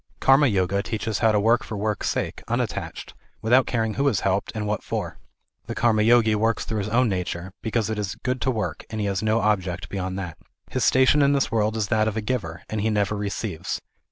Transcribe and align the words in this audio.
Karma 0.19 0.47
Yoga 0.47 0.81
teaches 0.81 1.19
how 1.19 1.31
to 1.31 1.39
work 1.39 1.63
for 1.63 1.77
work's 1.77 2.09
sake, 2.09 2.41
unattached, 2.47 3.13
without 3.39 3.67
caring 3.67 3.93
who 3.93 4.07
is 4.07 4.21
helped, 4.21 4.51
and 4.55 4.65
what 4.65 4.81
for. 4.81 5.19
The 5.67 5.75
Karma 5.75 6.01
Yogi 6.01 6.33
works 6.33 6.65
through 6.65 6.79
his 6.79 6.89
own 6.89 7.07
nature, 7.07 7.51
because 7.61 7.87
it 7.87 7.99
is 7.99 8.15
good 8.23 8.41
to 8.41 8.49
work, 8.49 8.83
and 8.89 8.99
has 9.01 9.21
no 9.21 9.41
object 9.41 9.89
beyond 9.89 10.17
that. 10.17 10.39
His 10.71 10.83
station 10.83 11.21
in 11.21 11.33
this 11.33 11.51
world 11.51 11.77
is 11.77 11.89
that 11.89 12.07
of 12.07 12.17
a 12.17 12.21
giver, 12.21 12.63
and 12.67 12.81
he 12.81 12.89
never 12.89 13.15
receives. 13.15 13.79